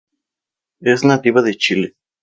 [0.79, 1.93] Es nativa de Chile.